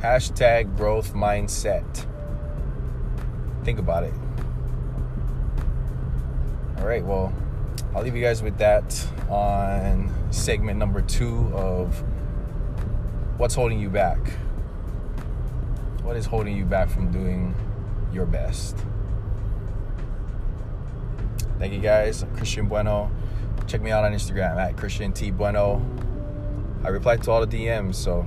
Hashtag 0.00 0.76
growth 0.76 1.14
mindset 1.14 2.06
think 3.68 3.78
about 3.78 4.02
it 4.02 4.14
all 6.78 6.86
right 6.86 7.04
well 7.04 7.30
I'll 7.94 8.02
leave 8.02 8.16
you 8.16 8.22
guys 8.22 8.42
with 8.42 8.56
that 8.56 9.06
on 9.28 10.10
segment 10.30 10.78
number 10.78 11.02
two 11.02 11.50
of 11.52 12.02
what's 13.36 13.54
holding 13.54 13.78
you 13.78 13.90
back. 13.90 14.18
what 16.02 16.16
is 16.16 16.24
holding 16.24 16.56
you 16.56 16.64
back 16.64 16.88
from 16.88 17.12
doing 17.12 17.54
your 18.10 18.24
best? 18.24 18.74
Thank 21.58 21.74
you 21.74 21.80
guys. 21.80 22.22
I'm 22.22 22.34
Christian 22.34 22.68
Bueno. 22.68 23.10
Check 23.66 23.82
me 23.82 23.90
out 23.90 24.02
on 24.02 24.14
Instagram 24.14 24.56
at 24.56 24.78
Christian 24.78 25.12
T 25.12 25.30
Bueno. 25.30 25.84
I 26.84 26.88
reply 26.88 27.16
to 27.16 27.30
all 27.30 27.44
the 27.44 27.56
DMs, 27.58 27.96
so 27.96 28.26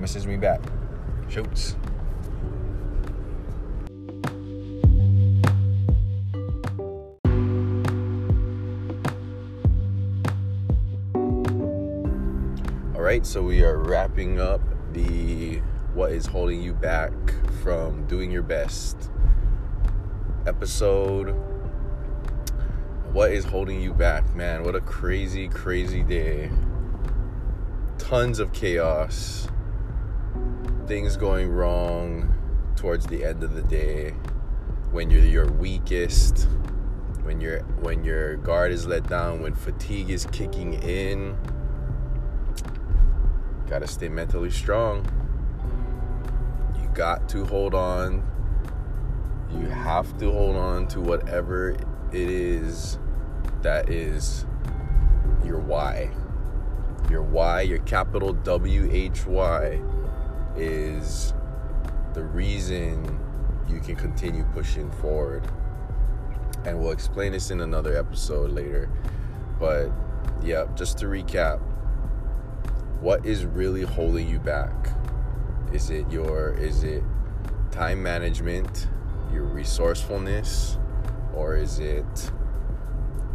message 0.00 0.26
me 0.26 0.36
back. 0.36 0.60
Shoots. 1.28 1.76
Right, 13.04 13.26
so 13.26 13.42
we 13.42 13.62
are 13.62 13.76
wrapping 13.76 14.40
up 14.40 14.62
the 14.94 15.56
what 15.92 16.10
is 16.10 16.24
holding 16.24 16.62
you 16.62 16.72
back 16.72 17.12
from 17.62 18.06
doing 18.06 18.30
your 18.30 18.42
best 18.42 19.10
episode. 20.46 21.32
What 23.12 23.30
is 23.30 23.44
holding 23.44 23.82
you 23.82 23.92
back, 23.92 24.34
man? 24.34 24.64
What 24.64 24.74
a 24.74 24.80
crazy, 24.80 25.48
crazy 25.48 26.02
day. 26.02 26.50
Tons 27.98 28.38
of 28.38 28.54
chaos. 28.54 29.48
Things 30.86 31.18
going 31.18 31.50
wrong 31.50 32.32
towards 32.74 33.06
the 33.06 33.22
end 33.22 33.44
of 33.44 33.54
the 33.54 33.62
day 33.64 34.12
when 34.92 35.10
you're 35.10 35.26
your 35.26 35.52
weakest, 35.52 36.48
when 37.22 37.38
your 37.38 37.60
when 37.82 38.02
your 38.02 38.36
guard 38.36 38.72
is 38.72 38.86
let 38.86 39.06
down, 39.06 39.42
when 39.42 39.54
fatigue 39.54 40.08
is 40.08 40.24
kicking 40.32 40.82
in. 40.82 41.36
Got 43.68 43.78
to 43.80 43.86
stay 43.86 44.08
mentally 44.08 44.50
strong 44.50 45.06
You 46.80 46.88
got 46.94 47.28
to 47.30 47.44
hold 47.44 47.74
on. 47.74 48.22
You 49.50 49.66
have 49.66 50.16
to 50.18 50.30
hold 50.30 50.56
on 50.56 50.86
to 50.88 51.00
whatever 51.00 51.70
it 51.70 52.30
is 52.30 52.98
that 53.62 53.88
is 53.88 54.46
your 55.44 55.58
why. 55.58 56.10
Your 57.10 57.22
why, 57.22 57.62
your 57.62 57.78
capital 57.80 58.32
W 58.32 58.88
H 58.92 59.26
Y, 59.26 59.80
is 60.56 61.34
the 62.12 62.22
reason 62.22 63.20
you 63.68 63.80
can 63.80 63.96
continue 63.96 64.44
pushing 64.54 64.90
forward. 64.90 65.46
And 66.64 66.78
we'll 66.78 66.92
explain 66.92 67.32
this 67.32 67.50
in 67.50 67.60
another 67.60 67.96
episode 67.96 68.50
later. 68.52 68.88
But 69.58 69.90
yeah, 70.42 70.66
just 70.74 70.98
to 70.98 71.06
recap, 71.06 71.60
what 73.04 73.26
is 73.26 73.44
really 73.44 73.82
holding 73.82 74.26
you 74.26 74.38
back? 74.38 74.72
Is 75.74 75.90
it 75.90 76.10
your 76.10 76.54
is 76.54 76.84
it 76.84 77.02
time 77.70 78.02
management, 78.02 78.88
your 79.30 79.42
resourcefulness, 79.42 80.78
or 81.34 81.54
is 81.54 81.80
it 81.80 82.32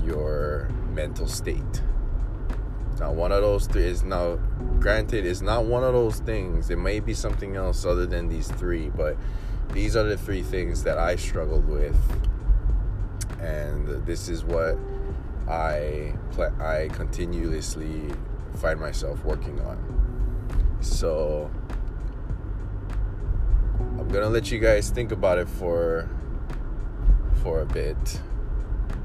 your 0.04 0.72
mental 0.90 1.28
state? 1.28 1.84
Now, 3.00 3.12
one 3.12 3.32
of 3.32 3.44
those 3.44 3.68
three 3.68 3.84
is 3.84 4.02
now 4.02 4.38
granted, 4.80 5.28
it's 5.28 5.42
not 5.42 5.66
one 5.66 5.84
of 5.84 5.94
those 5.94 6.20
things. 6.20 6.72
It 6.72 6.80
may 6.80 7.00
be 7.00 7.14
something 7.14 7.56
else 7.56 7.86
other 7.86 8.08
than 8.08 8.28
these 8.28 8.48
three, 8.48 8.90
but 8.90 9.18
these 9.72 9.96
are 9.96 10.04
the 10.04 10.18
three 10.18 10.42
things 10.42 10.84
that 10.84 10.98
I 10.98 11.16
struggled 11.16 11.70
with, 11.70 11.96
and 13.40 13.88
this 14.08 14.30
is 14.30 14.44
what 14.44 14.80
I 15.48 16.16
I 16.60 16.90
continuously 16.92 18.10
find 18.60 18.80
myself 18.80 19.24
working 19.24 19.60
on. 19.62 20.78
So 20.82 21.50
I'm 23.98 24.08
gonna 24.08 24.30
let 24.30 24.52
you 24.52 24.60
guys 24.60 24.90
think 24.90 25.12
about 25.12 25.38
it 25.38 25.50
for 25.50 26.10
for 27.42 27.62
a 27.62 27.66
bit. 27.66 28.22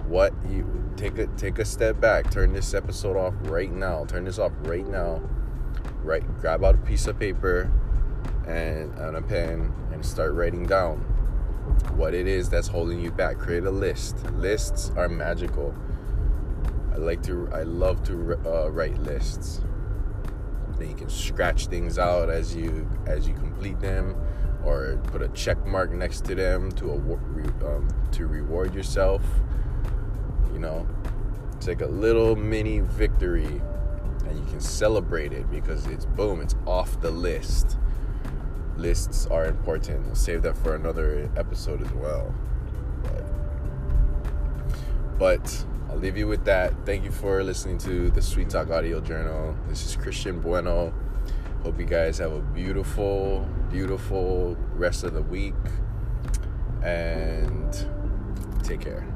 What 0.07 0.35
you 0.49 0.93
take 0.97 1.19
a 1.19 1.27
take 1.37 1.59
a 1.59 1.65
step 1.65 2.01
back, 2.01 2.31
turn 2.31 2.53
this 2.53 2.75
episode 2.75 3.17
off 3.17 3.35
right 3.43 3.73
now. 3.73 4.05
Turn 4.05 4.25
this 4.25 4.39
off 4.39 4.53
right 4.63 4.87
now. 4.87 5.23
Right, 6.03 6.25
grab 6.41 6.65
out 6.65 6.75
a 6.75 6.79
piece 6.79 7.07
of 7.07 7.19
paper 7.19 7.71
and, 8.47 8.93
and 8.99 9.17
a 9.17 9.23
pen 9.23 9.73
and 9.93 10.05
start 10.05 10.35
writing 10.35 10.67
down 10.67 10.99
what 11.97 12.15
it 12.15 12.27
is 12.27 12.51
that's 12.51 12.69
holding 12.69 13.01
you 13.01 13.11
back. 13.11 13.39
Create 13.39 13.65
a 13.65 13.71
list. 13.71 14.23
Lists 14.33 14.91
are 14.97 15.09
magical. 15.09 15.75
I 16.95 16.99
like 16.99 17.23
to 17.25 17.49
I 17.53 17.63
love 17.63 18.05
to 18.05 18.39
uh, 18.47 18.71
write 18.71 18.97
lists. 18.99 19.61
Then 20.79 20.91
you 20.91 20.95
can 20.95 21.09
scratch 21.09 21.67
things 21.67 21.99
out 21.99 22.31
as 22.31 22.55
you 22.55 22.89
as 23.07 23.27
you 23.27 23.35
complete 23.35 23.81
them 23.81 24.17
or 24.65 24.99
put 25.09 25.23
a 25.23 25.29
check 25.29 25.65
mark 25.67 25.93
next 25.93 26.25
to 26.27 26.35
them 26.35 26.71
to 26.73 26.93
um, 27.65 27.89
to 28.13 28.27
reward 28.27 28.75
yourself. 28.75 29.23
You 30.53 30.61
know, 30.61 30.87
it's 31.57 31.67
like 31.67 31.81
a 31.81 31.87
little 31.87 32.37
mini 32.37 32.81
victory, 32.81 33.61
and 34.27 34.39
you 34.39 34.45
can 34.47 34.61
celebrate 34.61 35.33
it 35.33 35.51
because 35.51 35.87
it's 35.87 36.07
boom, 36.07 36.41
it's 36.41 36.55
off 36.67 37.01
the 37.01 37.11
list. 37.11 37.77
Lists 38.77 39.27
are 39.29 39.47
important. 39.47 40.07
We'll 40.07 40.15
save 40.15 40.43
that 40.43 40.57
for 40.57 40.75
another 40.75 41.31
episode 41.37 41.81
as 41.83 41.93
well. 41.93 42.35
But, 43.03 43.25
but 45.19 45.65
I'll 45.89 45.99
leave 45.99 46.17
you 46.17 46.27
with 46.27 46.45
that. 46.47 46.73
Thank 46.85 47.05
you 47.05 47.11
for 47.11 47.43
listening 47.43 47.79
to 47.79 48.11
the 48.11 48.23
Sweet 48.23 48.51
Talk 48.51 48.71
Audio 48.71 49.01
Journal. 49.01 49.57
This 49.69 49.87
is 49.87 49.97
Christian 49.97 50.41
Bueno. 50.41 50.93
Hope 51.63 51.79
you 51.79 51.87
guys 51.87 52.19
have 52.19 52.33
a 52.33 52.41
beautiful, 52.41 53.49
beautiful 53.71 54.57
rest 54.75 55.05
of 55.05 55.15
the 55.15 55.23
week 55.23 55.55
and 56.83 57.87
take 58.63 58.81
care. 58.81 59.14